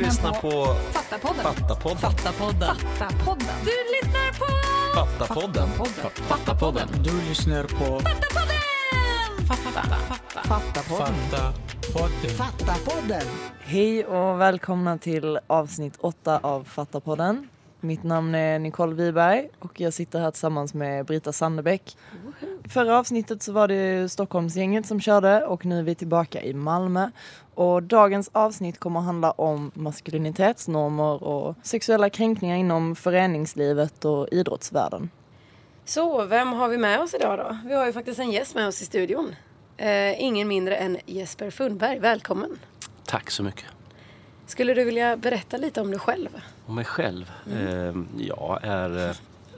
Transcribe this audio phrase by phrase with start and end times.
[0.00, 1.42] lyssnar på Fattapodden.
[1.42, 1.98] Fattapodden.
[1.98, 2.76] Fattapodden.
[2.76, 3.48] Fattapodden.
[3.64, 4.46] Du lyssnar på
[4.94, 5.68] Fattapodden.
[6.28, 6.88] Fattapodden.
[7.04, 8.00] Du lyssnar på
[9.48, 9.98] Fattapodden.
[10.48, 11.52] Fattapodden.
[12.36, 13.26] Fattapodden.
[13.60, 17.48] Hej och välkomna till avsnitt åtta av Fattapodden.
[17.80, 21.96] Mitt namn är Nicole Wiberg och jag sitter här tillsammans med Brita Sandebäck.
[22.68, 27.10] Förra avsnittet så var det Stockholmsgänget som körde och nu är vi tillbaka i Malmö.
[27.54, 35.10] Och dagens avsnitt kommer att handla om maskulinitetsnormer och sexuella kränkningar inom föreningslivet och idrottsvärlden.
[35.84, 37.58] Så, vem har vi med oss idag då?
[37.68, 39.34] Vi har ju faktiskt en gäst med oss i studion.
[39.76, 41.98] Eh, ingen mindre än Jesper Fundberg.
[41.98, 42.58] Välkommen.
[43.04, 43.79] Tack så mycket.
[44.50, 46.28] Skulle du vilja berätta lite om dig själv?
[46.66, 47.32] Om mig själv?
[47.52, 49.16] Eh, jag är eh,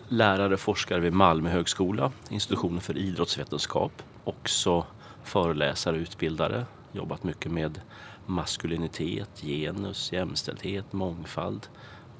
[0.08, 4.02] lärare och forskare vid Malmö högskola, institutionen för idrottsvetenskap.
[4.24, 4.86] Också
[5.24, 6.64] föreläsare och utbildare.
[6.92, 7.80] Jobbat mycket med
[8.26, 11.66] maskulinitet, genus, jämställdhet, mångfald.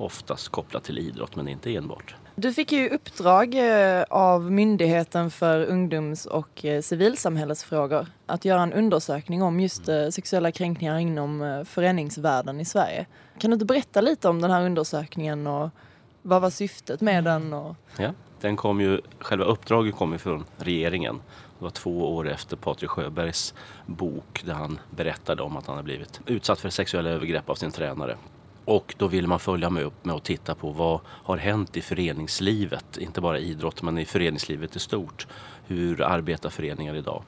[0.02, 2.15] Oftast kopplat till idrott men inte enbart.
[2.35, 8.73] Du fick ju uppdrag eh, av Myndigheten för ungdoms och eh, civilsamhällesfrågor att göra en
[8.73, 13.07] undersökning om just eh, sexuella kränkningar inom föreningsvärlden i Sverige.
[13.38, 15.71] Kan du inte berätta lite om den här undersökningen och
[16.23, 17.52] vad var syftet med den?
[17.52, 17.77] Och...
[17.99, 21.21] Ja, den kom ju, själva uppdraget kom ju från regeringen.
[21.59, 23.55] Det var två år efter Patrik Sjöbergs
[23.87, 27.71] bok där han berättade om att han hade blivit utsatt för sexuella övergrepp av sin
[27.71, 28.16] tränare.
[28.65, 31.80] Och då ville man följa med upp med att titta på vad har hänt i
[31.80, 35.27] föreningslivet, inte bara idrott men i föreningslivet i stort.
[35.66, 37.23] Hur arbetar föreningar idag?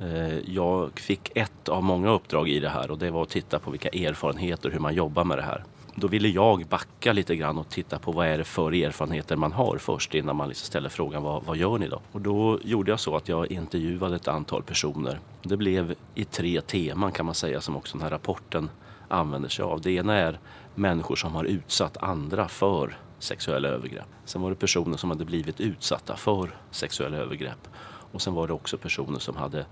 [0.00, 3.58] Eh, jag fick ett av många uppdrag i det här och det var att titta
[3.58, 5.64] på vilka erfarenheter, hur man jobbar med det här.
[5.94, 9.52] Då ville jag backa lite grann och titta på vad är det för erfarenheter man
[9.52, 12.00] har först innan man liksom ställer frågan vad, vad gör ni då?
[12.12, 15.20] Och då gjorde jag så att jag intervjuade ett antal personer.
[15.42, 18.70] Det blev i tre teman kan man säga som också den här rapporten
[19.08, 19.80] använder sig av.
[19.80, 20.40] Det ena är
[20.74, 24.08] människor som har utsatt andra för sexuella övergrepp.
[24.24, 27.68] Sen var det personer som hade blivit utsatta för sexuella övergrepp.
[28.12, 29.66] Och sen var det också personer som hade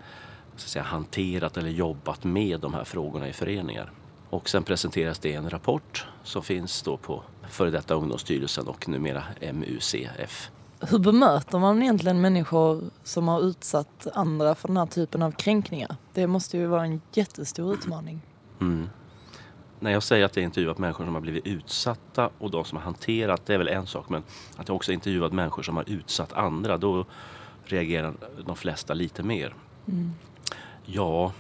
[0.57, 3.93] så att säga, hanterat eller jobbat med de här frågorna i föreningar.
[4.31, 9.23] Och sen presenteras det en rapport som finns då på före detta Ungdomsstyrelsen och numera
[9.53, 10.51] MUCF.
[10.81, 15.97] Hur bemöter man egentligen människor som har utsatt andra för den här typen av kränkningar?
[16.13, 18.21] Det måste ju vara en jättestor utmaning.
[18.61, 18.89] Mm.
[19.81, 22.85] När jag säger att jag intervjuat människor som har blivit utsatta och de som har
[22.85, 24.23] hanterat, det är väl en sak, men
[24.57, 27.05] att jag också intervjuat människor som har utsatt andra, då
[27.65, 28.15] reagerar
[28.47, 29.55] de flesta lite mer.
[30.85, 31.33] Ja,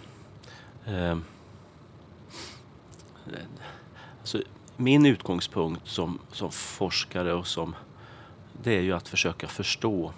[0.86, 1.18] eh,
[4.20, 4.42] alltså,
[4.76, 7.74] min utgångspunkt som, som forskare och som
[8.62, 10.12] det är ju att försöka förstå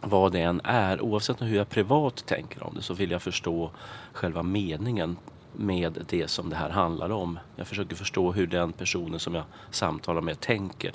[0.00, 1.00] vad det än är.
[1.00, 3.70] Oavsett hur jag privat tänker om det så vill jag förstå
[4.12, 5.16] själva meningen
[5.56, 7.38] med det som det här handlar om.
[7.56, 10.92] Jag försöker förstå hur den personen som jag samtalar med tänker.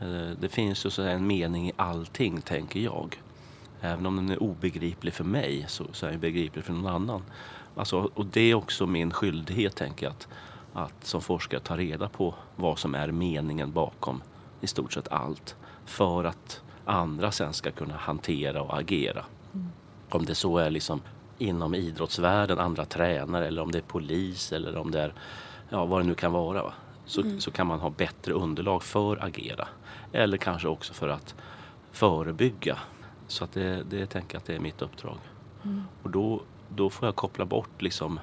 [0.00, 3.20] Eh, Det finns ju så en mening i allting, tänker jag.
[3.80, 7.22] Även om den är obegriplig för mig så, så är den begriplig för någon annan.
[7.76, 10.28] Alltså, och det är också min skyldighet, tänker jag, att,
[10.72, 14.22] att som forskare ta reda på vad som är meningen bakom
[14.60, 15.56] i stort sett allt.
[15.84, 19.24] För att andra sen ska kunna hantera och agera.
[20.10, 21.00] Om det så är liksom
[21.38, 25.14] inom idrottsvärlden, andra tränare eller om det är polis eller om det är
[25.68, 26.62] ja, vad det nu kan vara.
[26.62, 26.72] Va?
[27.06, 29.68] Så, så kan man ha bättre underlag för att agera.
[30.12, 31.34] Eller kanske också för att
[31.92, 32.78] förebygga.
[33.26, 35.18] Så att det, det tänker jag att det är mitt uppdrag.
[36.02, 38.20] Och då, då får jag koppla bort liksom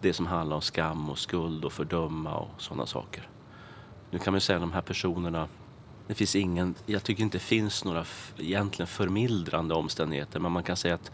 [0.00, 3.28] det som handlar om skam och skuld och fördöma och sådana saker.
[4.10, 5.48] Nu kan man ju säga att de här personerna
[6.06, 8.04] det finns ingen, jag tycker inte det finns några
[8.38, 11.12] egentligen förmildrande omständigheter men man kan säga att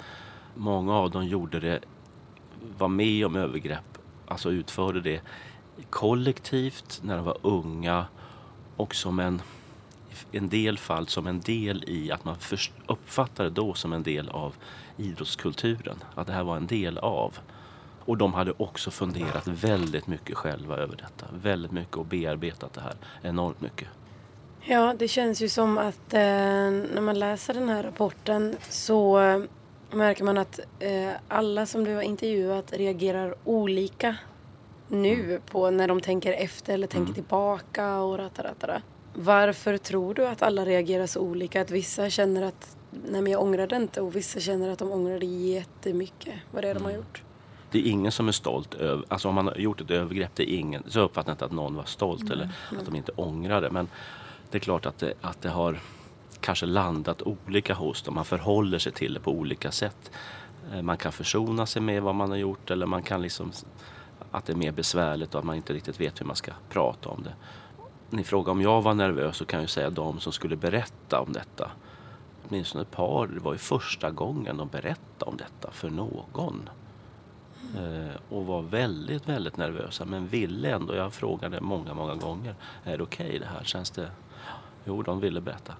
[0.55, 1.81] många av dem gjorde det,
[2.78, 5.21] var med om övergrepp, alltså utförde det
[5.91, 8.06] kollektivt när de var unga
[8.77, 9.43] och som en,
[10.33, 14.03] en del fall som en del i att man först uppfattade det då som en
[14.03, 14.55] del av
[14.97, 17.38] idrottskulturen, att det här var en del av.
[18.05, 22.81] Och de hade också funderat väldigt mycket själva över detta, väldigt mycket och bearbetat det
[22.81, 23.88] här enormt mycket.
[24.62, 29.19] Ja, det känns ju som att eh, när man läser den här rapporten så
[29.92, 34.16] märker man att eh, alla som du har intervjuat reagerar olika
[34.88, 38.82] nu på när de tänker efter eller tänker tillbaka och rataratara.
[39.14, 41.60] Varför tror du att alla reagerar så olika?
[41.60, 45.26] Att vissa känner att nej men jag ångrade inte och vissa känner att de ångrade
[45.26, 47.22] jättemycket vad det är de har gjort.
[47.70, 50.52] Det är ingen som är stolt över, alltså om man har gjort ett övergrepp, det
[50.52, 52.48] är ingen, så uppfattar jag inte att någon var stolt eller
[52.78, 53.70] att de inte ångrade.
[53.70, 53.88] Men
[54.50, 55.81] det är klart att det, att det har
[56.40, 58.14] kanske landat olika hos dem.
[58.14, 60.10] Man förhåller sig till det på olika sätt.
[60.72, 63.52] Eh, man kan försona sig med vad man har gjort eller man kan liksom
[64.31, 67.08] att det är mer besvärligt och att man inte riktigt vet hur man ska prata
[67.08, 67.34] om det.
[68.10, 71.32] Ni frågar om jag var nervös så kan jag säga de som skulle berätta om
[71.32, 71.70] detta.
[72.48, 76.69] Åtminstone ett par, det var ju första gången de berättade om detta för någon.
[77.76, 80.94] Eh, och var väldigt, väldigt nervösa men ville ändå.
[80.94, 82.54] Jag frågade många, många gånger.
[82.84, 83.64] Är det okej okay det här?
[83.64, 84.10] Känns det?
[84.84, 85.75] Jo, de ville berätta.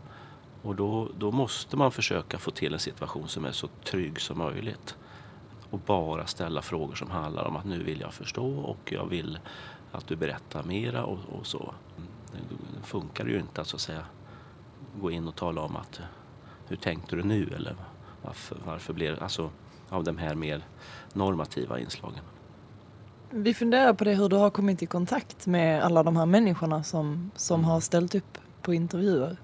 [0.63, 4.39] Och då, då måste man försöka få till en situation som är så trygg som
[4.39, 4.97] möjligt.
[5.71, 9.39] Och bara ställa frågor som handlar om att nu vill jag förstå och jag vill
[9.93, 11.75] att du berättar mera och, och så.
[12.77, 14.05] Det funkar ju inte att så att säga
[15.01, 16.01] gå in och tala om att
[16.69, 17.77] hur tänkte du nu eller
[18.23, 19.51] varför, varför blev det, alltså
[19.89, 20.65] av de här mer
[21.13, 22.25] normativa inslagen.
[23.31, 26.83] Vi funderar på det hur du har kommit i kontakt med alla de här människorna
[26.83, 29.37] som, som har ställt upp på intervjuer.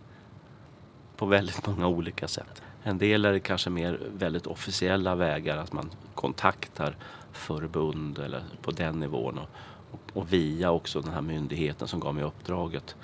[1.17, 2.63] På väldigt många olika sätt.
[2.83, 6.97] En del är det kanske mer väldigt officiella vägar, att man kontaktar
[7.33, 12.25] förbund eller på den nivån och, och, via också den här myndigheten som gav mig
[12.25, 12.97] uppdraget.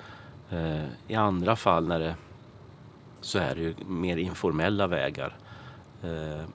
[0.49, 2.15] Eh, I andra fall när det,
[3.21, 5.37] så är det ju mer informella vägar.
[6.03, 6.45] Eh,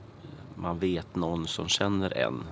[0.54, 2.44] man vet någon som känner en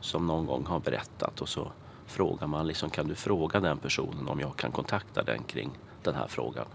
[0.00, 1.72] som någon gång har berättat och så
[2.06, 5.70] frågar man liksom kan du fråga den personen om jag kan kontakta den kring
[6.02, 6.66] den här frågan.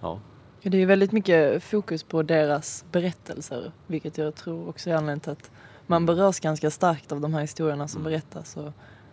[0.00, 0.20] Ja.
[0.62, 5.32] Det är väldigt mycket fokus på deras berättelser vilket jag tror också är anledningen till
[5.32, 5.50] att
[5.86, 8.10] man berörs ganska starkt av de här historierna som mm.
[8.10, 8.72] berättas och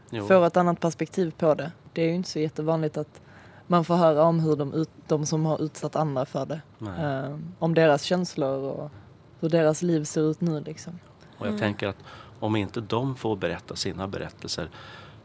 [0.09, 0.27] jo.
[0.27, 1.71] får ett annat perspektiv på det.
[1.93, 3.21] Det är ju inte så jättevanligt att
[3.67, 6.61] man får höra om hur de, ut, de som har utsatt andra för det.
[6.81, 8.91] Eh, om deras känslor och
[9.39, 10.99] hur deras liv ser ut nu liksom.
[11.37, 11.59] Och jag mm.
[11.59, 11.97] tänker att
[12.39, 14.69] om inte de får berätta sina berättelser,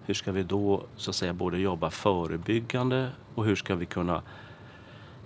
[0.05, 4.23] hur ska vi då så att säga både jobba förebyggande och hur ska vi kunna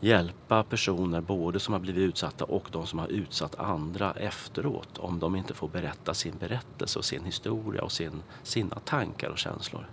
[0.01, 5.19] hjälpa personer både som har blivit utsatta och de som har utsatt andra efteråt om
[5.19, 9.87] de inte får berätta sin berättelse och sin historia och sin, sina tankar och känslor.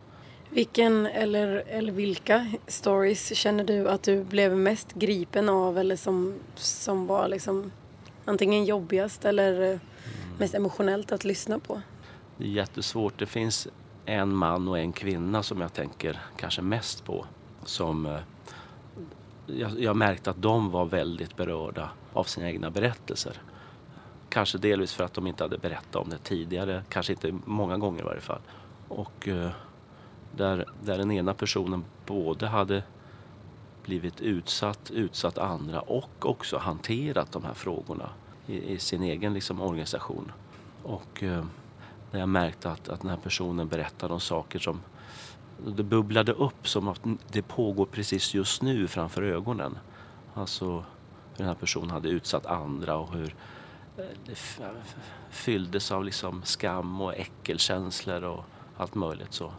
[0.49, 6.33] Vilken eller, eller vilka stories känner du att du blev mest gripen av eller som,
[6.55, 7.71] som var liksom
[8.25, 9.79] antingen jobbigast eller mm.
[10.37, 11.81] mest emotionellt att lyssna på?
[12.37, 13.19] Det är jättesvårt.
[13.19, 13.67] Det finns
[14.05, 17.25] en man och en kvinna som jag tänker kanske mest på.
[17.65, 18.19] Som eh,
[19.45, 23.41] jag, jag märkte att de var väldigt berörda av sina egna berättelser.
[24.29, 27.99] Kanske delvis för att de inte hade berättat om det tidigare, kanske inte många gånger
[27.99, 28.41] i varje fall.
[28.87, 29.49] Och eh,
[30.35, 32.83] där, där den ena personen både hade
[33.83, 38.09] blivit utsatt, utsatt andra och också hanterat de här frågorna
[38.47, 40.31] i, i sin egen liksom, organisation.
[40.83, 41.45] Och eh,
[42.11, 44.81] när jag märkte att, att den här personen berättade om saker som
[45.65, 47.01] det bubblade upp som att
[47.31, 49.77] det pågår precis just nu framför ögonen.
[50.33, 50.83] Alltså hur
[51.37, 53.35] den här personen hade utsatt andra och hur
[53.97, 54.37] eh, det
[55.29, 58.45] fylldes av liksom skam och äckelkänslor och
[58.77, 59.51] allt möjligt så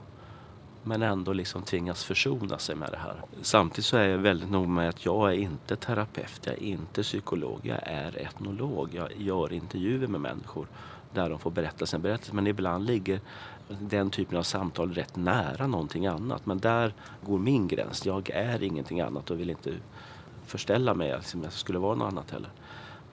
[0.87, 3.23] men ändå liksom tvingas försona sig med det här.
[3.43, 7.03] Samtidigt så är jag väldigt noga med att jag är inte terapeut, jag är inte
[7.03, 8.89] psykolog, jag är etnolog.
[8.93, 10.67] Jag gör intervjuer med människor
[11.13, 12.35] där de får berätta sin berättelse.
[12.35, 13.21] Men ibland ligger
[13.69, 16.47] den typen av samtal rätt nära någonting annat.
[16.47, 18.07] Men där går min gräns.
[18.07, 19.73] Jag är ingenting annat och vill inte
[20.47, 22.51] förställa mig som jag skulle vara något annat heller.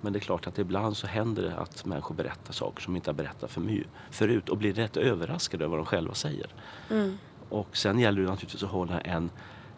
[0.01, 3.09] Men det är klart att ibland så händer det att människor berättar saker som inte
[3.09, 6.48] har berättat för mycket förut och blir rätt överraskade över vad de själva säger.
[6.89, 7.18] Mm.
[7.50, 9.29] Och sen gäller det naturligtvis att hålla en,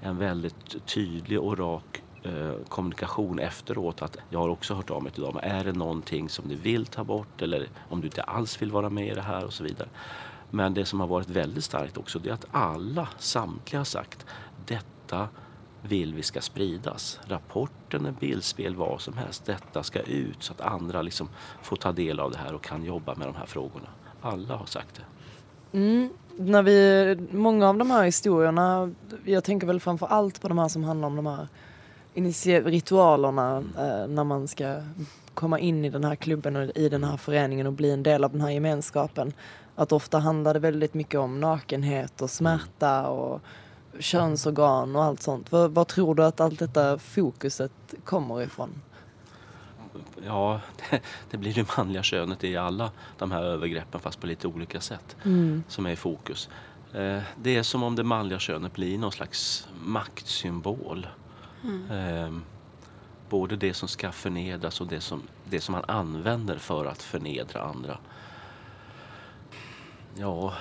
[0.01, 4.01] en väldigt tydlig och rak eh, kommunikation efteråt.
[4.01, 5.39] Att jag har också hört av mig till dem.
[5.43, 8.89] Är det någonting som du vill ta bort eller om du inte alls vill vara
[8.89, 9.89] med i det här och så vidare.
[10.55, 14.25] Men det som har varit väldigt starkt också det är att alla, samtliga har sagt
[14.65, 15.27] detta
[15.81, 17.19] vill vi ska spridas.
[17.27, 19.45] Rapporten, en bildspel, vad som helst.
[19.45, 21.29] Detta ska ut så att andra liksom
[21.61, 23.87] får ta del av det här och kan jobba med de här frågorna.
[24.21, 25.77] Alla har sagt det.
[25.77, 28.93] Mm, när vi, många av de här historierna,
[29.25, 31.47] jag tänker väl framför allt på de här som handlar om de här
[32.63, 34.81] ritualerna eh, när man ska
[35.33, 38.23] komma in i den här klubben och i den här föreningen och bli en del
[38.23, 39.33] av den här gemenskapen.
[39.75, 43.41] Att ofta handlar det väldigt mycket om nakenhet och smärta och
[43.99, 45.51] könsorgan och allt sånt.
[45.51, 47.71] Var, var tror du att allt detta fokuset
[48.03, 48.81] kommer ifrån?
[50.25, 54.47] ja, det, det, blir det manliga könet i alla de här övergreppen fast på lite
[54.47, 55.63] olika sätt mm.
[55.67, 56.49] som är i fokus.
[56.93, 61.07] Eh, det är som om det manliga könet blir någon slags maktsymbol.
[61.63, 61.91] Mm.
[61.91, 62.39] Eh,
[63.29, 67.61] både det som ska förnedras och det som, det som man använder för att förnedra
[67.61, 67.97] andra.
[70.15, 70.53] Ja,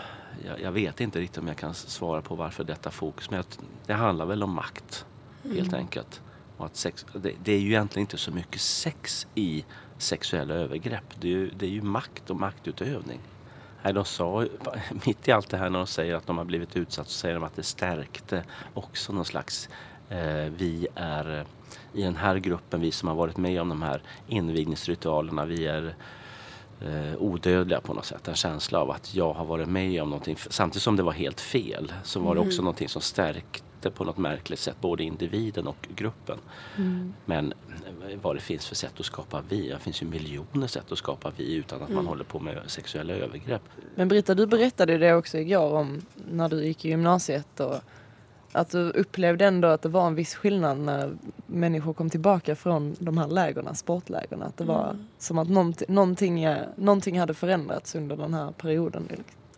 [0.46, 3.44] jag, jag vet inte riktigt om jag kan svara på varför detta fokus men
[3.86, 5.06] det handlar väl om makt
[5.44, 5.56] mm.
[5.56, 6.22] helt enkelt.
[6.56, 9.64] Och att sex, det, det, är ju egentligen inte så mycket sex i
[9.98, 11.04] sexuella övergrepp.
[11.20, 13.20] Det är ju, det är ju makt och maktutövning.
[13.82, 14.46] Nej, de sa,
[15.06, 17.34] mitt i allt det här när de säger att de har blivit utsatta så säger
[17.34, 18.44] de att det stärkte
[18.74, 19.68] också någon slags
[20.08, 21.46] eh, vi är eh,
[21.92, 25.94] i den här gruppen, vi som har varit med om de här invigningsritualerna, vi är
[26.86, 28.28] eh, odödliga på något sätt.
[28.28, 30.36] En känsla av att jag har varit med om någonting.
[30.50, 32.64] Samtidigt som det var helt fel så var det också Mm.
[32.64, 36.38] någonting som stärkte på något märkligt sätt både individen och gruppen.
[36.76, 37.14] Mm.
[37.24, 37.52] Men
[38.08, 40.98] eh, vad det finns för sätt att skapa vi, det finns ju miljoner sätt att
[40.98, 42.06] skapa vi utan att man Mm.
[42.06, 43.62] håller på med sexuella övergrepp.
[43.94, 47.74] Men Britta, du berättade det också igår om när du gick i gymnasiet och
[48.52, 51.16] att du upplevde ändå att det var en viss skillnad när
[51.46, 54.42] människor kom tillbaka från de här lägren, sportlägren.
[54.42, 55.06] Att det var Mm.
[55.18, 59.08] som att någonting, någonting, någonting hade förändrats under den här perioden.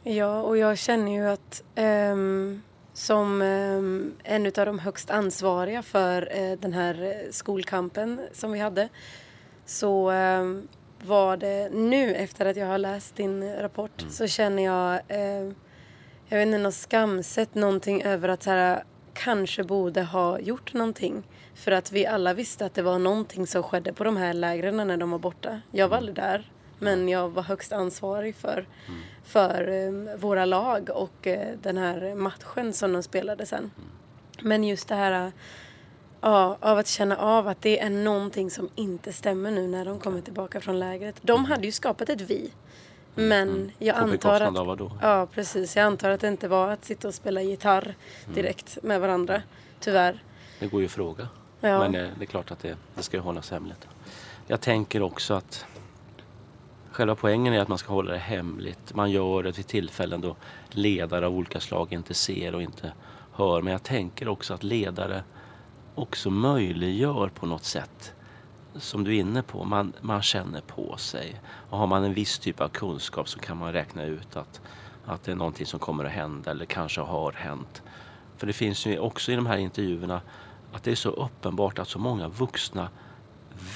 [0.02, 6.28] Ja, och jag känner ju att ehm, som um, en av de högst ansvariga för
[6.36, 8.88] eh, den här eh, skolkampen som vi hade
[9.66, 10.68] så ehm,
[11.06, 15.52] var det nu efter att jag har läst din rapport så känner jag, eh,
[16.28, 21.22] jag vet inte, något skamset, någonting över att så här, kanske borde ha gjort någonting.
[21.54, 24.76] För att vi alla visste att det var någonting som skedde på de här lägren
[24.76, 25.60] när de var borta.
[25.70, 28.66] Jag var aldrig där, men jag var högst ansvarig för,
[29.24, 33.70] för eh, våra lag och eh, den här matchen som de spelade sen.
[34.42, 35.32] Men just det här
[36.20, 39.98] ja, av att känna av att det är någonting som inte stämmer nu när de
[39.98, 41.16] kommer tillbaka från lägret.
[41.22, 42.50] De hade ju skapat ett vi.
[43.14, 44.59] Men jag På antar att...
[44.59, 44.99] av?
[45.02, 45.76] Ja, precis.
[45.76, 47.94] Jag antar att det inte var att sitta och spela gitarr
[48.35, 49.42] direkt med varandra.
[49.80, 50.23] Tyvärr.
[50.61, 51.28] Det går ju att fråga.
[51.61, 51.78] Ja.
[51.78, 53.88] Men eh, det är klart att det, det ska ju hållas hemligt.
[54.47, 55.66] Jag tänker också att
[56.90, 58.94] själva poängen är att man ska hålla det hemligt.
[58.94, 60.37] Man gör det vid tillfällen då
[60.71, 62.92] ledare av olika slag inte ser och inte
[63.33, 63.62] hör.
[63.62, 65.23] Men jag tänker också att ledare
[65.94, 68.13] också möjliggör på något sätt
[68.76, 71.40] som du är inne på, man, man känner på sig.
[71.70, 74.60] Och har man en viss typ av kunskap så kan man räkna ut att,
[75.06, 77.82] att det är någonting som kommer att hända eller kanske har hänt.
[78.36, 80.20] För det finns ju också i de här intervjuerna
[80.72, 82.88] att det är så uppenbart att så många vuxna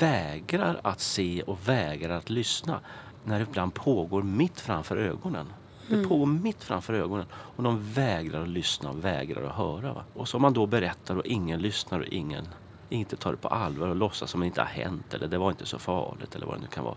[0.01, 2.81] vägrar att se och vägrar att lyssna
[3.25, 5.47] när det ibland pågår mitt framför ögonen.
[5.89, 9.93] Det pågår mitt framför ögonen och de vägrar att lyssna och vägrar att höra.
[9.93, 10.05] Va?
[10.15, 12.49] Och så man då berättar och ingen lyssnar och ingen
[12.89, 15.51] inte tar det på allvar och låtsas som det inte har hänt eller det var
[15.51, 16.97] inte så farligt eller vad det nu kan vara.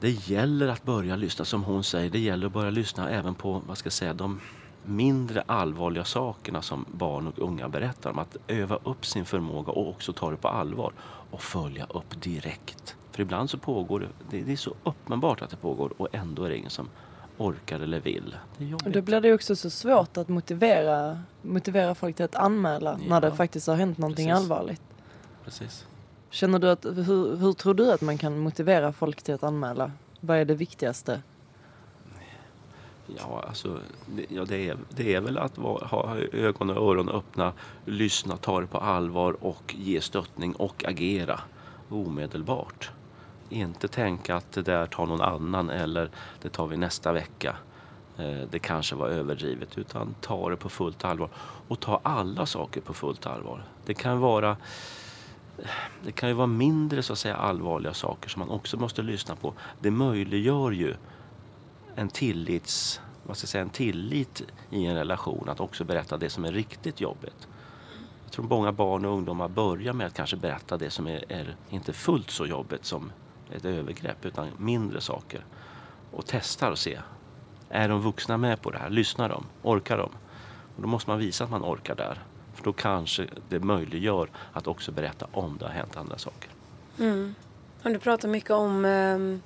[0.00, 3.62] Det gäller att börja lyssna, som hon säger, det gäller att börja lyssna även på
[3.66, 4.40] vad ska jag säga, de
[4.84, 8.18] mindre allvarliga sakerna som barn och unga berättar om.
[8.18, 10.92] Att öva upp sin förmåga och också ta det på allvar
[11.30, 12.96] och följa upp direkt.
[13.10, 16.44] För ibland så pågår det, det, det är så uppenbart att det pågår och ändå
[16.44, 16.88] är det ingen som
[17.38, 18.36] orkar eller vill.
[18.58, 18.94] Det är jobbigt.
[18.94, 23.08] då blir det också så svårt att motivera, motivera folk till att anmäla Ja.
[23.08, 24.42] när det faktiskt har hänt någonting Precis.
[24.42, 24.82] allvarligt.
[25.44, 25.86] Precis.
[26.30, 29.92] Känner du att, hur, hur tror du att man kan motivera folk till att anmäla?
[30.20, 31.22] Vad är det viktigaste?
[33.18, 33.78] Ja, alltså,
[34.16, 37.52] det, ja, det, är, det är väl att vara, ha ögon och öron öppna,
[37.84, 41.40] lyssna, ta det på allvar och ge stöttning och agera
[41.88, 42.90] omedelbart.
[43.52, 46.10] Inte tänka att det där tar någon annan eller
[46.42, 47.56] det tar vi nästa vecka.
[48.18, 51.28] Eh, det kanske var överdrivet utan ta det på fullt allvar
[51.68, 53.64] och ta alla saker på fullt allvar.
[53.84, 54.50] Det kan vara
[55.58, 55.66] eh,
[56.04, 59.36] det kan ju vara mindre så att säga allvarliga saker som man också måste lyssna
[59.36, 59.54] på.
[59.80, 60.94] Det möjliggör ju
[61.94, 66.30] en tillits, vad ska jag säga, en tillit i en relation att också berätta det
[66.30, 67.48] som är riktigt jobbigt.
[68.24, 71.56] Jag tror många barn och ungdomar börjar med att kanske berätta det som är, är
[71.70, 73.12] inte fullt så jobbigt som
[73.56, 75.44] ett övergrepp utan mindre saker.
[76.10, 76.98] Och testar och se.
[77.68, 78.90] Är de vuxna med på det här?
[78.90, 79.46] Lyssnar de?
[79.62, 80.10] Orkar de?
[80.76, 82.22] Och då måste man visa att man orkar där.
[82.54, 86.50] För då kanske det möjliggör att också berätta om det har hänt andra saker.
[86.98, 87.34] Mm.
[87.82, 89.42] Och du pratar mycket om ehm,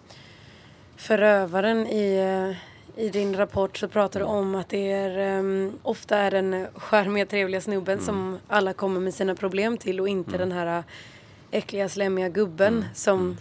[0.96, 6.18] förövaren i, eh, i din rapport så pratar du om att det är ehm, ofta
[6.18, 10.52] är den charmiga trevliga snubben som alla kommer med sina problem till och inte den
[10.52, 10.84] här
[11.50, 13.36] äckliga slemmiga gubben som,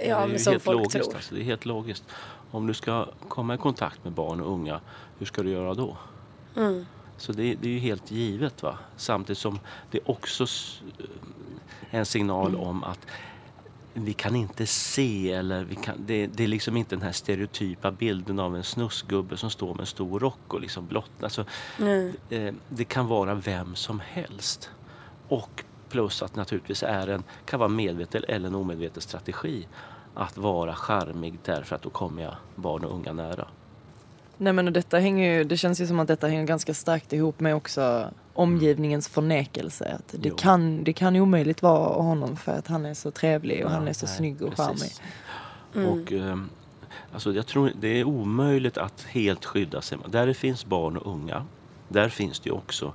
[0.00, 1.14] det är ja, ju men som helt folk logiskt, tror.
[1.14, 2.04] Alltså, det är helt logiskt.
[2.50, 4.80] Om du ska komma i kontakt med barn och unga,
[5.18, 5.96] hur ska du göra då?
[6.56, 6.86] Mm.
[7.16, 8.62] Så det, det är ju helt givet.
[8.62, 8.78] va.
[8.96, 10.80] Samtidigt som det också s-
[11.90, 12.60] en signal Mm.
[12.60, 13.06] om att
[13.94, 17.90] vi kan inte se eller vi kan, det, det är liksom inte den här stereotypa
[17.90, 21.10] bilden av en snusgubbe som står med en stor rock och liksom blott.
[21.22, 21.44] Alltså,
[21.78, 22.12] Nej.
[22.30, 24.70] eh, det kan vara vem som helst.
[25.28, 29.66] Och plus att naturligtvis är en, kan vara medveten eller en omedveten strategi
[30.14, 33.48] att vara charmig därför att då kommer jag barn och unga nära.
[34.36, 37.12] Nej men och detta hänger ju, det känns ju som att detta hänger ganska starkt
[37.12, 39.98] ihop med också omgivningens förnekelse.
[39.98, 40.36] Att det, Jo.
[40.36, 43.88] kan, det kan omöjligt vara honom för att han är så trevlig och Ja, han
[43.88, 44.92] är så nej, snygg och charmig.
[45.72, 46.48] Och ehm,
[47.12, 49.98] Alltså jag tror det är omöjligt att helt skydda sig.
[50.06, 51.46] Där det finns barn och unga,
[51.88, 52.92] där finns det ju också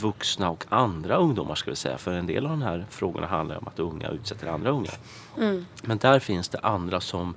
[0.00, 1.98] vuxna och andra ungdomar ska vi säga.
[1.98, 4.90] För en del av de här frågorna handlar om att unga utsätter andra unga.
[5.38, 5.66] Mm.
[5.82, 7.36] Men där finns det andra som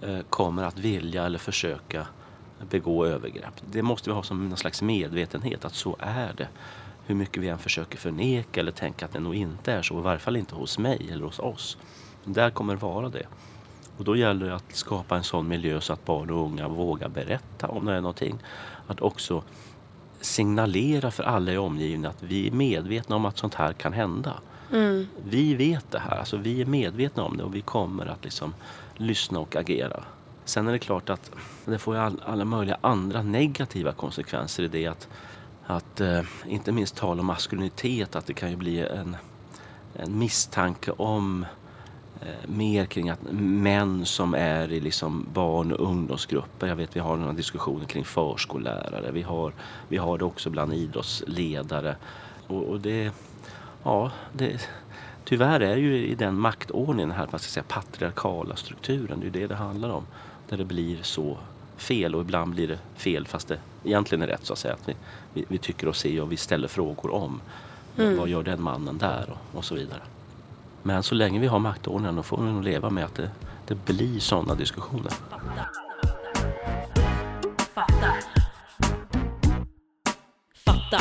[0.00, 2.06] eh, kommer att vilja eller försöka
[2.70, 3.54] begå övergrepp.
[3.70, 6.48] Det måste vi ha som någon slags medvetenhet att så är det.
[7.06, 9.98] Hur mycket vi än försöker förneka eller tänka att det nog inte är så.
[9.98, 11.78] I varje fall inte hos mig eller hos oss.
[12.24, 13.26] Men där kommer det vara det.
[13.98, 17.08] Och då gäller det att skapa en sån miljö så att barn och unga vågar
[17.08, 18.38] berätta om det är någonting.
[18.86, 19.42] Att också
[20.20, 24.34] signalera för alla i omgivningen att vi är medvetna om att sånt här kan hända.
[24.72, 25.06] Mm.
[25.24, 28.54] Vi vet det här, alltså vi är medvetna om det och vi kommer att liksom
[28.96, 30.04] lyssna och agera.
[30.44, 31.30] Sen är det klart att
[31.64, 35.08] det får ju all, alla möjliga andra negativa konsekvenser i det att,
[35.66, 39.16] att eh, inte minst tala om maskulinitet, att det kan ju bli en,
[39.94, 41.46] en misstanke om
[42.46, 46.66] mer kring att män som är i liksom barn och ungdomsgrupper.
[46.66, 49.10] Jag vet vi har några diskussioner kring förskollärare.
[49.12, 49.52] Vi har,
[49.88, 51.96] vi har det också bland idrottsledare.
[52.46, 53.10] Och, och det,
[53.82, 54.68] ja, det,
[55.24, 59.46] tyvärr är ju i den maktordningen, här man ska säga, patriarkala strukturen, det är det
[59.46, 60.06] det handlar om.
[60.48, 61.38] Där det blir så
[61.76, 64.74] fel och ibland blir det fel fast det egentligen är rätt så att säga.
[64.74, 64.96] Att vi,
[65.34, 67.40] vi, vi tycker och ser och vi ställer frågor om
[67.98, 68.16] Mm.
[68.16, 70.00] vad gör den mannen där och, och så vidare.
[70.86, 73.30] Men så länge vi har maktordningen då får vi nog leva med att det,
[73.66, 75.12] det blir sådana diskussioner.
[77.74, 78.14] Fatta.
[80.64, 80.98] Fatta.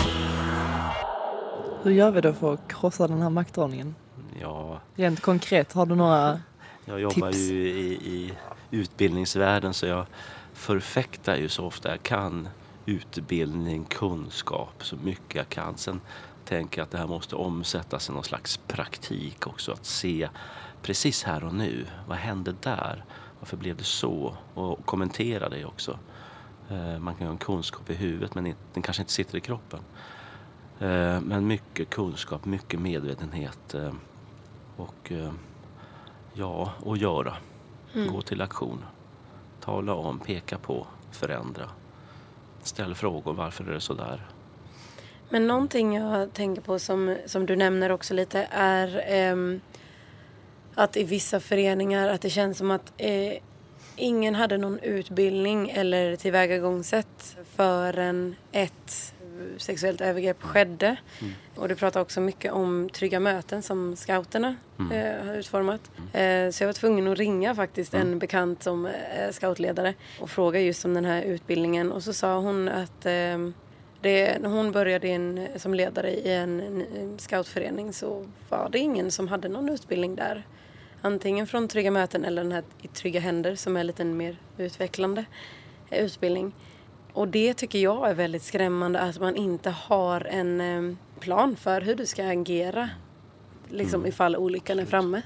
[1.83, 3.95] Hur gör vi då för att krossa den här maktordningen?
[4.41, 6.39] Ja, Rent konkret, har du några?
[6.85, 7.37] jag jobbar Tips?
[7.37, 8.33] ju i, i
[8.71, 10.05] utbildningsvärlden så jag
[10.53, 12.47] förfäktar ju så ofta jag kan
[12.85, 15.77] utbildning, kunskap så mycket jag kan.
[15.77, 16.01] Sen
[16.45, 19.71] tänker att det här måste omsättas i någon slags praktik också.
[19.71, 20.29] Att se
[20.81, 23.05] precis här och nu, vad hände där?
[23.39, 24.37] Varför blev det så?
[24.53, 25.99] Och kommentera det också.
[26.69, 29.79] Eh, Man kan ha en kunskap i huvudet men den kanske inte sitter i kroppen.
[30.79, 33.93] Eh, Men mycket kunskap, mycket medvetenhet eh,
[34.77, 35.11] och
[36.33, 37.33] ja, och göra.
[37.93, 38.13] Mm.
[38.13, 38.85] Gå till aktion.
[39.59, 41.69] Tala om, peka på, förändra.
[42.63, 44.25] Ställ frågor, varför är det så där?
[45.35, 49.61] Men någonting jag tänker på som, som du nämner också lite är ehm,
[50.75, 53.33] att i vissa föreningar att det känns som att eh,
[53.95, 59.13] ingen hade någon utbildning eller tillvägagångssätt förrän ett
[59.57, 60.95] sexuellt övergrepp skedde.
[61.55, 64.55] Och du pratar också mycket om trygga möten som scouterna
[64.91, 65.91] eh, har utformat.
[66.13, 70.59] Eh, så jag var tvungen att ringa faktiskt en bekant som är scoutledare och fråga
[70.59, 71.91] just om den här utbildningen.
[71.91, 73.37] Och så sa hon att eh,
[74.05, 79.11] det, när hon började in, som ledare i en, en scoutförening så var det ingen
[79.11, 80.47] som hade någon utbildning där.
[81.01, 85.25] Antingen från Trygga möten eller den här i Trygga händer som är lite mer utvecklande
[85.89, 86.53] eh, utbildning.
[87.13, 91.81] Och det tycker jag är väldigt skrämmande att man inte har en eh, plan för
[91.81, 92.89] hur du ska agera
[93.69, 95.21] liksom ifall olyckan är framme.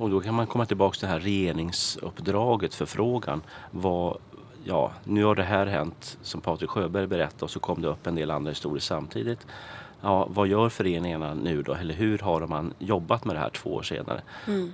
[0.00, 3.42] Och då kan man komma tillbaka till det här regeringsuppdraget för frågan.
[3.70, 4.18] Vad,
[4.64, 8.06] ja, nu har det här hänt som Patrik Sjöberg berättade och så kom det upp
[8.06, 9.46] en del andra historier samtidigt.
[10.02, 11.74] Ja, vad gör föreningarna nu då?
[11.74, 14.22] Eller hur har man jobbat med det här två år senare?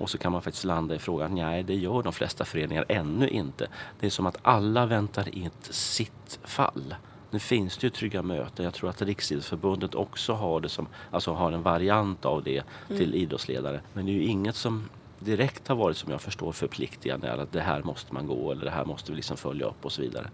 [0.01, 3.29] Och så kan man faktiskt landa i frågan, nej det gör de flesta föreningar ännu
[3.29, 3.67] inte.
[4.01, 6.95] Det är som att alla väntar in sitt fall.
[7.31, 8.65] Nu finns det ju trygga möten.
[8.65, 13.15] Jag tror att Riksidrottsförbundet också har det som, alltså har en variant av det till
[13.15, 13.81] idrottsledare.
[13.93, 14.89] Men det är ju inget som
[15.27, 17.33] direkt har varit som jag förstår förpliktigande.
[17.33, 19.93] Att det här måste man gå eller det här måste vi liksom följa upp och
[19.93, 20.31] så vidare.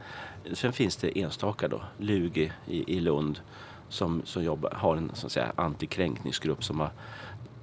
[0.53, 3.41] Sen finns det enstaka då, Lugi i, i Lund
[3.89, 6.91] som, som jobbar, har en så att säga, antikränkningsgrupp som, har,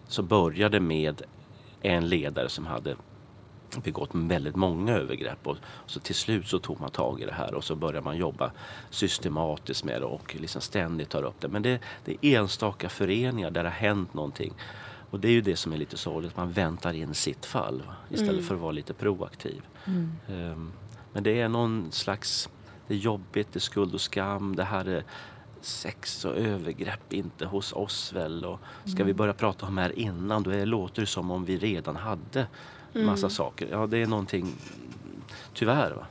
[0.08, 1.22] som började med
[1.82, 2.96] en ledare som hade
[3.84, 7.54] begått väldigt många övergrepp och så till slut så tog man tag i det här
[7.54, 8.52] och så börjar man jobba
[8.90, 11.48] systematiskt med det och liksom ständigt tar upp det.
[11.48, 14.54] Men det, det är enstaka föreningar där det har hänt någonting.
[15.12, 17.94] Och det är ju det som är lite sorgligt, man väntar in sitt fall va?
[18.10, 19.62] istället för att vara lite proaktiv.
[20.30, 20.72] Ehm,
[21.14, 22.50] men det är någon slags,
[22.88, 25.04] det är jobbigt, det är skuld och skam, det här är
[25.62, 30.00] sex och övergrepp inte hos oss väl och ska vi börja prata om det här
[30.00, 32.48] innan då är- låter det som om vi redan hade
[32.94, 33.68] massa saker.
[33.72, 34.54] Ja det är någonting,
[35.54, 36.06] tyvärr va.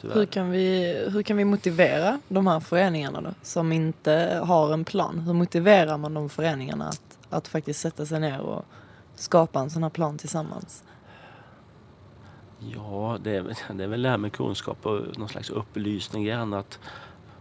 [0.00, 0.14] Tyvärr.
[0.14, 4.84] Hur kan, vi, hur kan vi motivera de här föreningarna då, som inte har en
[4.84, 5.18] plan?
[5.18, 8.64] Hur motiverar man de föreningarna att, att faktiskt sätta sig ner och
[9.14, 10.84] skapa en sån här plan tillsammans?
[12.58, 16.22] Ja, det är, väl- det är väl det här med kunskap och någon slags upplysning
[16.22, 16.54] igen.
[16.54, 16.78] Att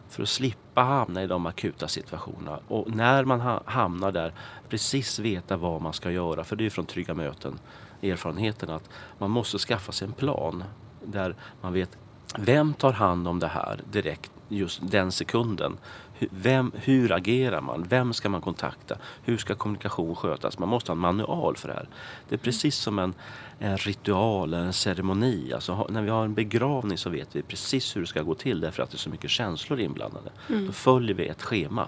[0.09, 4.33] för att slippa hamna i de akuta situationerna och när man hamnar där
[4.69, 6.43] precis veta vad man ska göra.
[6.43, 7.59] För det är ju från Trygga möten
[8.01, 10.63] erfarenheten att man måste skaffa sig en plan
[11.05, 11.97] där man vet
[12.37, 15.77] vem tar hand om det här direkt just den sekunden.
[16.19, 17.85] Vem, hur agerar man?
[17.89, 18.97] Vem ska man kontakta?
[19.23, 20.59] Hur ska kommunikation skötas?
[20.59, 21.87] Man måste ha en manual för det här.
[22.29, 23.13] Det är precis som en,
[23.59, 25.53] en ritual, en ceremoni.
[25.53, 28.59] Alltså, när vi har en begravning så vet vi precis hur det ska gå till
[28.59, 30.29] därför att det är så mycket känslor inblandade.
[30.47, 31.87] Då följer vi ett schema.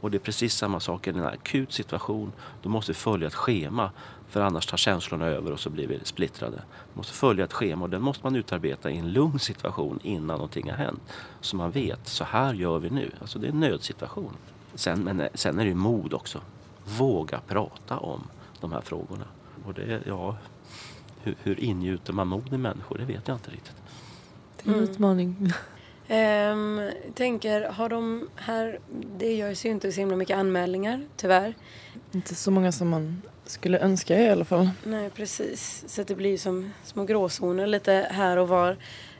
[0.00, 2.32] Och det är precis samma sak i en akut situation.
[2.62, 3.90] Då måste vi följa ett schema
[4.28, 6.56] för annars tar känslorna över och så blir vi splittrade.
[6.92, 10.26] Vi måste följa ett schema och den måste man utarbeta i en lugn situation innan
[10.26, 11.00] någonting har hänt.
[11.40, 13.10] Så man vet, så här gör vi nu.
[13.20, 14.32] Alltså det är en nödsituation.
[14.74, 16.40] Sen, men eh, sen är det ju mod också.
[16.84, 18.22] Våga prata om
[18.60, 19.24] de här frågorna.
[19.66, 20.36] Och det, ja,
[21.22, 22.98] hur, hur ingjuter man mod i människor?
[22.98, 23.76] Det vet jag inte riktigt.
[24.62, 25.52] Det är en utmaning.
[26.08, 26.80] Ehm,
[27.14, 28.78] tänker, har de här,
[29.18, 31.54] det görs ju inte så himla mycket anmälningar tyvärr.
[32.12, 34.70] Inte så många som man skulle önska i alla fall.
[34.84, 38.76] Nej precis, så det blir som små gråzoner lite här och var.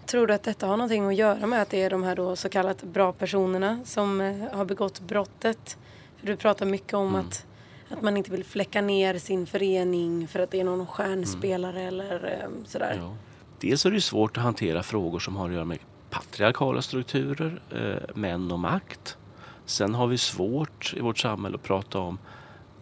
[0.07, 2.37] Tror du att detta har någonting att göra med att det är de här då
[2.37, 5.79] så kallat bra personerna som eh, har begått brottet?
[6.21, 7.21] För du pratar mycket om Mm.
[7.21, 7.47] att,
[7.89, 12.39] att man inte vill fläcka ner sin förening för att det är någon stjärnspelare eller
[12.43, 12.97] eh, sådär.
[13.01, 13.15] Ja.
[13.61, 15.79] Dels är det svårt att hantera frågor som har att göra med
[16.11, 19.19] patriarkala strukturer, eh, män och makt.
[19.65, 22.19] Sen har vi svårt i vårt samhälle att prata om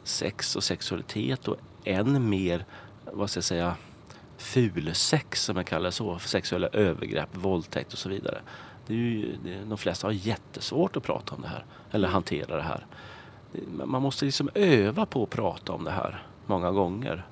[0.04, 2.64] sex och sexualitet och än mer,
[3.12, 3.76] vad ska jag säga,
[4.36, 8.40] fulsex som jag kallar det så, sexuella övergrepp, våldtäkt och så vidare.
[8.86, 12.56] Det är ju, det, de flesta har jättesvårt att prata om det här eller hantera
[12.56, 12.86] det här.
[13.84, 17.26] Man måste liksom öva på att prata om det här många gånger.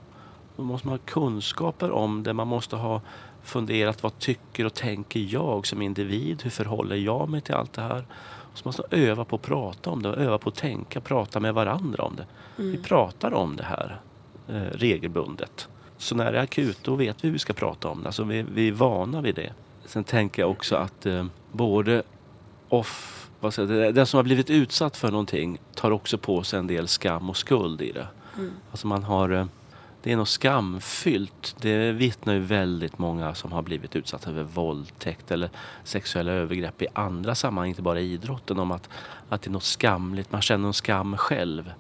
[0.57, 2.33] Då måste man ha kunskaper om det.
[2.33, 3.01] Man måste ha
[3.45, 6.43] funderat vad tycker och tänker jag som individ?
[6.43, 8.07] Hur förhåller jag mig till allt det här?
[8.55, 11.41] Så måste man öva på att prata om det, och öva på att tänka, prata
[11.41, 12.27] med varandra om det.
[12.57, 14.01] Vi pratar om det här
[14.49, 15.69] eh, regelbundet.
[15.99, 18.07] Så när det är akut då vet vi hur vi ska prata om det.
[18.07, 19.53] Alltså vi, vi är vana vid det.
[19.87, 22.03] Sen tänker jag också att eh, både
[22.69, 26.67] off, vad säga, den som har blivit utsatt för någonting tar också på sig en
[26.67, 28.07] del skam och skuld i det.
[28.71, 29.47] Alltså man har, eh,
[30.05, 31.57] det är något skamfyllt.
[31.61, 35.51] Det vittnar ju väldigt många som har blivit utsatta för våldtäkt eller
[35.85, 38.89] sexuella övergrepp i andra sammanhang, inte bara i idrotten, om att,
[39.29, 40.33] att det är något skamligt.
[40.33, 41.73] Man känner någon skam själv.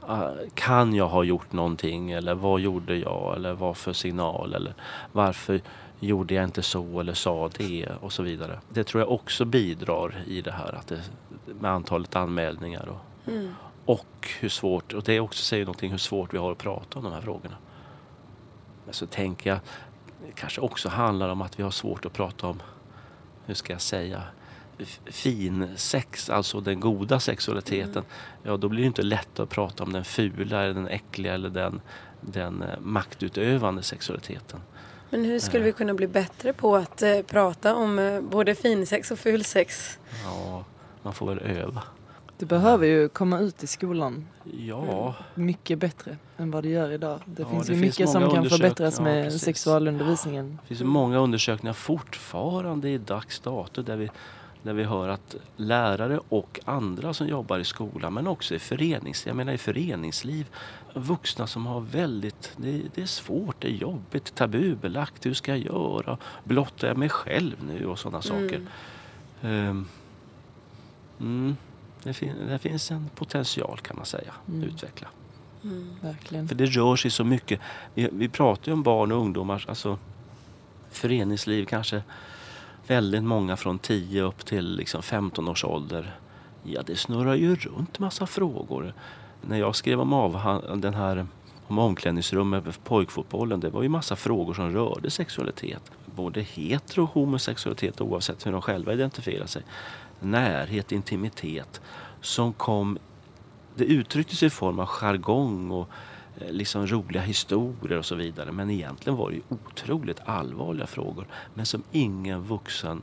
[0.00, 4.74] Ah, kan jag ha gjort någonting eller vad gjorde jag eller vad för signal eller
[5.12, 5.60] varför
[6.00, 8.60] gjorde jag inte så eller sa det och så vidare.
[8.68, 11.00] Det tror jag också bidrar i det här att det,
[11.60, 16.34] med antalet anmälningar och, Mm och hur svårt, och det också säger någonting hur svårt
[16.34, 17.56] vi har att prata om de här frågorna.
[18.84, 19.58] Men så tänker jag,
[20.26, 22.62] det kanske också handlar om att vi har svårt att prata om,
[23.46, 24.22] hur ska jag säga,
[25.04, 28.04] fin sex, alltså den goda sexualiteten.
[28.42, 31.48] Ja, då blir det inte lätt att prata om den fula, eller den äckliga eller
[31.48, 31.80] den,
[32.20, 34.60] den eh, maktutövande sexualiteten.
[35.10, 39.10] Men hur skulle vi kunna bli bättre på att eh, prata om eh, både finsex
[39.10, 39.98] och fulsex?
[40.24, 40.64] Ja,
[41.02, 41.82] man får väl öva.
[42.38, 44.26] Det behöver ju komma ut i skolan
[44.58, 47.20] Ja, mycket bättre än vad det gör idag.
[47.24, 49.42] Det Ja, finns det ju finns mycket som kan förbättras ja, med precis.
[49.42, 50.58] sexualundervisningen.
[50.62, 54.10] Det finns ju många undersökningar fortfarande i dags dato där vi,
[54.62, 59.30] där vi hör att lärare och andra som jobbar i skolan men också i föreningsliv,
[59.30, 60.46] jag menar i föreningsliv,
[60.94, 65.60] vuxna som har väldigt, det, det är svårt, det är jobbigt, tabubelagt, hur ska jag
[65.74, 66.18] göra?
[66.44, 68.60] Blottar jag mig själv nu och sådana saker.
[69.42, 69.88] Ehm,
[71.20, 71.56] mm,
[72.02, 74.62] det, fin, det finns en potential kan man säga, Mm.
[74.62, 75.08] utveckla.
[76.00, 76.48] Verkligen.
[76.48, 77.60] För det rör sig så mycket.
[77.94, 79.98] Vi, vi pratar ju om barn och ungdomar, alltså
[80.90, 82.02] föreningsliv kanske
[82.86, 86.16] väldigt många från 10 upp till liksom 15 års ålder.
[86.62, 88.94] Ja, det snurrar ju runt massa frågor.
[89.42, 91.26] När jag skrev om den här
[91.66, 95.90] om omklädningsrummet för pojkfotbollen, det var ju massa frågor som rörde sexualitet.
[96.06, 99.62] Både hetero och homosexualitet oavsett hur de själva identifierar sig.
[100.22, 101.80] Närhet, intimitet
[102.20, 102.98] som kom
[103.74, 105.88] det uttrycktes i form av jargong och
[106.38, 108.52] eh, liksom roliga historier och så vidare.
[108.52, 111.26] Men egentligen var det ju otroligt allvarliga frågor.
[111.54, 113.02] Men som ingen vuxen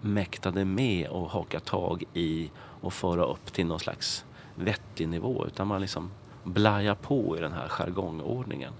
[0.00, 5.46] mäktade med och haka tag i och föra upp till någon slags vettig nivå.
[5.46, 6.10] Utan man liksom
[6.44, 8.72] blaja på i den här jargongordningen.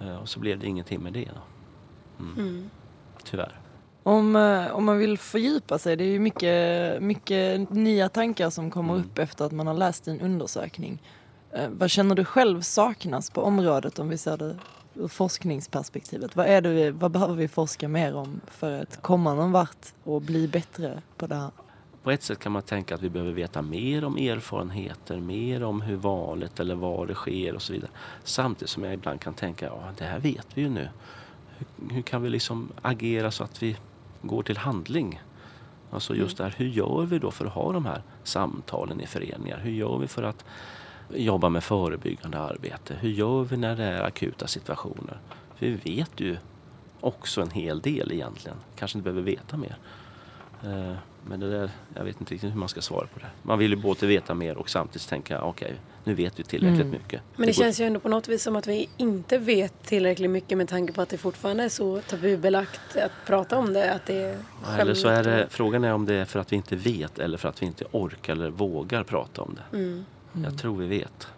[0.00, 1.30] Eh, Och så blev det ingenting med det.
[2.18, 2.34] Mm.
[2.38, 2.70] Mm.
[3.24, 3.63] Tyvärr.
[4.06, 8.70] Om, eh, om man vill fördjupa sig, det är ju mycket, mycket nya tankar som
[8.70, 9.04] kommer Mm.
[9.06, 11.02] upp efter att man har läst en undersökning.
[11.52, 14.56] Eh, vad känner du själv saknas på området om vi ser det
[14.94, 16.36] ur forskningsperspektivet?
[16.36, 19.86] Vad, är det vi, vad behöver vi forska mer om för att komma någon vart
[20.04, 21.50] och bli bättre på det här?
[22.02, 25.80] På ett sätt kan man tänka att vi behöver veta mer om erfarenheter, mer om
[25.80, 27.90] hur vanligt eller var det sker och så vidare.
[28.24, 30.88] Samtidigt som jag ibland kan tänka, ja det här vet vi ju nu.
[31.58, 33.76] hur, hur kan vi liksom agera så att vi
[34.26, 35.22] går till handling?
[35.90, 39.06] Alltså just det här, hur gör vi då för att ha de här samtalen i
[39.06, 39.58] föreningar?
[39.58, 40.44] Hur gör vi för att
[41.14, 42.96] jobba med förebyggande arbete?
[43.00, 45.18] Hur gör vi när det är akuta situationer?
[45.54, 46.36] För vi vet ju
[47.00, 48.56] också en hel del egentligen.
[48.76, 49.76] Kanske inte behöver veta mer.
[50.62, 50.96] Eh,
[51.28, 53.30] Men det där, jag vet inte riktigt hur man ska svara på det.
[53.42, 56.90] Man vill ju både veta mer och samtidigt tänka, okej, nu vet vi tillräckligt Mm.
[56.90, 57.20] mycket.
[57.36, 60.30] Men det går- känns ju ändå på något vis som att vi inte vet tillräckligt
[60.30, 63.92] mycket med tanke på att det fortfarande är så tabubelagt att prata om det.
[63.94, 64.38] Att det är
[64.78, 67.38] Eller så är det, frågan är om det är för att vi inte vet eller
[67.38, 69.76] för att vi inte orkar eller vågar prata om det.
[69.76, 70.04] Mm.
[70.44, 71.28] Jag tror vi vet.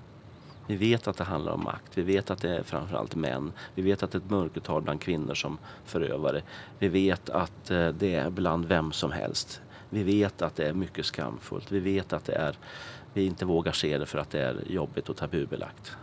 [0.68, 1.90] Vi vet att det handlar om makt.
[1.94, 3.52] Vi vet att det är framförallt män.
[3.74, 6.42] Vi vet att det är ett mörkertal bland kvinnor som förövare.
[6.78, 9.60] Vi vet att eh, det är bland vem som helst.
[9.90, 11.72] Vi vet att det är mycket skamfullt.
[11.72, 12.56] Vi vet att det är,
[13.16, 15.96] vi inte vågar se det för att det är jobbigt och tabubelagt.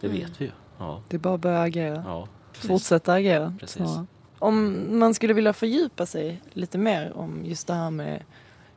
[0.00, 0.18] Det Mm.
[0.20, 0.50] vet vi ju.
[0.78, 2.02] Ja, Det är bara att börja agera.
[2.06, 2.28] ja.
[2.52, 3.54] Fortsätta agera.
[3.60, 3.76] Precis.
[3.76, 4.06] snarare.
[4.38, 8.22] Om man skulle vilja fördjupa sig lite mer om just det här med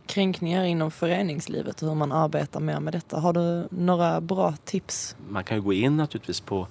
[0.05, 3.19] kränkningar inom föreningslivet och hur man arbetar mer med detta.
[3.19, 5.15] Har du några bra tips?
[5.29, 6.67] Man kan ju gå in naturligtvis på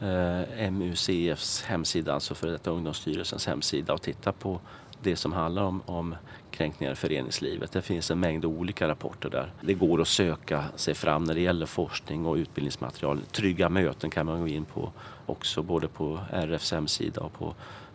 [0.00, 4.60] eh, MUCFs hemsida, alltså för detta Ungdomsstyrelsens hemsida och titta på
[5.02, 6.14] det som handlar om, om
[6.58, 7.72] kränkningar i föreningslivet.
[7.72, 9.52] Det finns en mängd olika rapporter där.
[9.60, 13.20] Det går att söka sig fram när det gäller forskning och utbildningsmaterial.
[13.32, 14.92] Trygga möten kan man gå in på
[15.26, 17.54] också, både på RFs hemsida och på,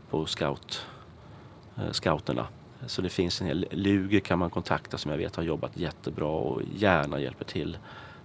[0.10, 0.86] på scout,
[1.78, 2.47] eh, scouterna.
[2.88, 3.67] Så det finns en hel...
[3.71, 7.78] Luger kan man kontakta som jag vet har jobbat jättebra och gärna hjälper till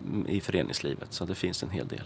[0.06, 1.12] mm, i föreningslivet.
[1.12, 2.02] Så det finns en hel del.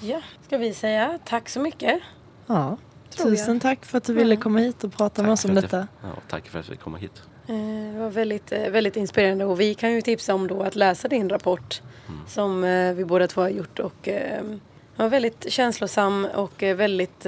[0.00, 2.00] Ja, ska vi säga tack så mycket.
[2.46, 2.76] Ja.
[3.10, 3.38] Tror jag.
[3.38, 4.42] Tusen tack för att du ville Mm.
[4.42, 5.88] komma hit och prata med Tack oss om att jag- detta.
[6.02, 7.22] Ja, tack för att vi fick komma hit.
[7.48, 10.76] Eh, Det var väldigt, eh, väldigt inspirerande och vi kan ju tipsa om då att
[10.76, 12.20] läsa din rapport Mm.
[12.28, 14.60] som eh, vi båda två har gjort och den
[14.96, 17.26] var väldigt känslosam och väldigt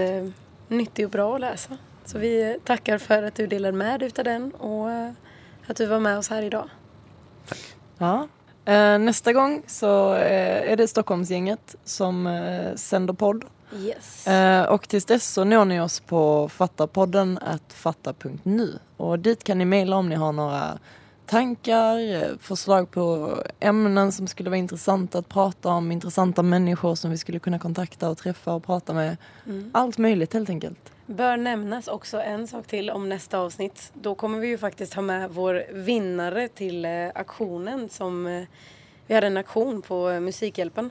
[0.69, 1.77] nyttig och bra att läsa.
[2.05, 4.89] Så vi tackar för att du delade med dig utav den och
[5.67, 6.69] att du var med oss här idag.
[7.99, 8.29] Ja.
[8.65, 12.41] Eh, nästa gång så är det Stockholmsgänget som
[12.77, 13.45] sänder podd.
[13.77, 14.27] Yes.
[14.27, 18.79] Eh, och tills dess så når ni oss på fattapodden at fatta.nu.
[18.97, 20.79] Och dit kan ni mejla om ni har några
[21.27, 27.11] tankar, eh, förslag på ämnen som skulle vara intressanta att prata om, intressanta människor som
[27.11, 29.17] vi skulle kunna kontakta och träffa och prata med.
[29.47, 29.71] Mm.
[29.75, 30.93] Allt möjligt helt enkelt.
[31.07, 33.93] Bör nämnas också en sak till om nästa avsnitt.
[33.95, 38.43] Då kommer vi ju faktiskt ha med vår vinnare till eh, aktionen som eh,
[39.07, 40.91] vi hade en aktion på eh, Musikhjälpen.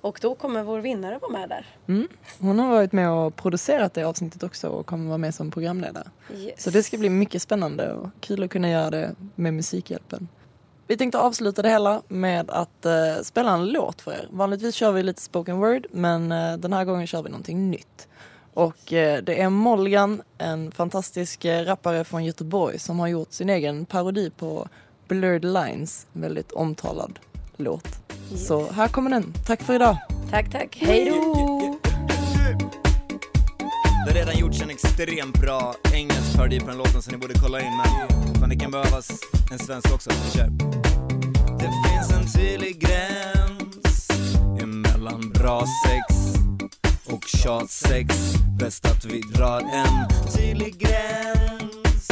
[0.00, 1.66] Och då kommer vår vinnare vara med där.
[1.88, 2.08] Mm.
[2.38, 6.08] Hon har varit med och producerat det avsnittet också och kommer vara med som programledare.
[6.34, 6.62] Yes.
[6.62, 10.28] Så det ska bli mycket spännande och kul att kunna göra det med Musikhjälpen.
[10.86, 14.28] Vi tänkte avsluta det hela med att eh, spela en låt för er.
[14.30, 18.08] Vanligtvis kör vi lite spoken word men eh, den här gången kör vi någonting nytt.
[18.54, 23.50] Och eh, det är Molgan, en fantastisk eh, rappare från Göteborg som har gjort sin
[23.50, 24.68] egen parodi på
[25.08, 27.18] Blurred Lines, väldigt omtalad
[27.56, 27.88] låt.
[28.36, 29.34] Så här kommer den.
[29.46, 29.96] Tack för idag!
[30.30, 30.76] Tack, tack.
[30.80, 31.78] Hej då!
[34.06, 37.34] Det har redan gjorts en extremt bra engelsk parodi på den låten så ni borde
[37.34, 39.10] kolla in men fan, det kan behövas
[39.52, 40.50] en svensk också, så vi kör.
[41.58, 44.08] Det finns en tydlig gräns
[44.62, 46.16] emellan bra sex
[47.06, 48.16] och tjatsex
[48.58, 52.08] Bäst att vi drar en tydlig gräns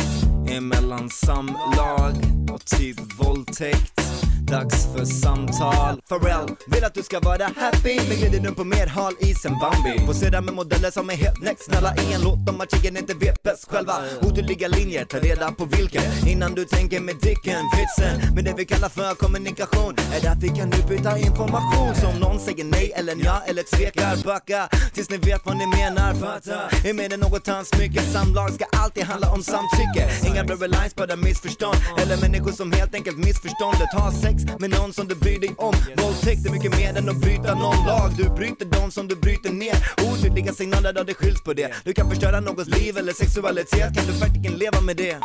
[0.49, 2.15] emellan samlag
[2.53, 4.14] och typ våldtäkt
[4.55, 6.01] Dags för samtal.
[6.09, 9.59] Pharrell vill att du ska vara happy Men glider nu på mer hal is än
[9.59, 10.07] Bambi.
[10.07, 13.43] Poserar med modeller som är helt next Snälla ingen låt om att tjejen inte vet
[13.43, 13.95] bäst själva.
[14.23, 16.03] Otydliga linjer, ta reda på vilken.
[16.29, 18.35] Innan du tänker med dicken Vitsen.
[18.35, 19.95] Med det vi kallar för kommunikation.
[20.15, 21.95] Är att vi kan utbyta information?
[22.01, 24.69] Så om någon säger nej eller ja eller tvekar Backa.
[24.95, 29.05] Tills ni vet vad ni menar Fatta, är mer än något tandsmycke Samlag ska alltid
[29.05, 30.05] handla om samtycke.
[30.27, 31.77] Inga blurry lines, bara missförstånd.
[31.99, 33.89] Eller människor som helt enkelt missförståndet.
[33.93, 35.75] Har sex med någon som du bryr dig om.
[35.97, 38.11] Våldtäkt är mycket mer än att bryta någon lag.
[38.17, 39.77] Du bryter dem som du bryter ner.
[40.09, 41.73] Otydliga signaler då det skylls på det.
[41.85, 43.95] Du kan förstöra någons liv eller sexualitet.
[43.95, 45.17] Kan du verkligen leva med det?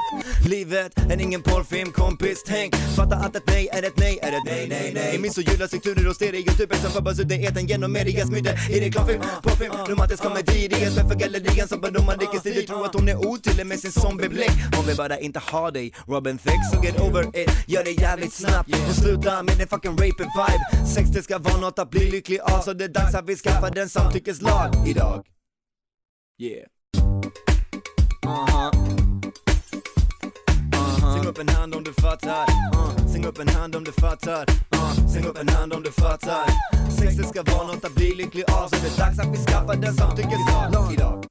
[0.46, 2.44] Livet är ingen porrfilm kompis.
[2.48, 5.16] Tänk, fatta att ett nej är ett nej är ett nej nej nej.
[5.16, 8.72] I min så misogylla strukturer och stereotyper som förbas ut i etern genom medias myter.
[8.72, 10.68] I reklamfilm, porrfilm, romantisk komedi.
[10.68, 13.80] Det är för gallerian som bedömer Dickens stil Du tror att hon är otydlig med
[13.80, 15.94] sin zombieblick Hon vill bara inte ha dig.
[16.08, 18.70] Robin Thicke Så get over it, gör det jävligt snabbt
[19.00, 20.88] sluta med din fucking rape vibe.
[20.88, 23.36] Sex det ska vara något att bli lycklig av Så det är dags att vi
[23.36, 25.26] skaffar den samtyckeslag idag.
[26.42, 26.68] Yeah.
[28.26, 28.72] Uh-huh.
[30.72, 31.14] Uh-huh.
[31.16, 32.46] Sing upp en hand om du fattar.
[32.76, 33.08] Uh.
[33.08, 34.46] Sing upp en hand om du fattar.
[34.76, 35.08] Uh.
[35.14, 36.46] Sing upp en hand om du fattar.
[37.00, 39.38] Sex det ska vara något att bli lycklig av Så det är dags att vi
[39.46, 41.26] skaffar den samtyckeslag idag.